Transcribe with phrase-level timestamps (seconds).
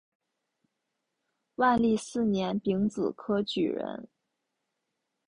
[1.57, 4.07] 万历四年丙子科举人。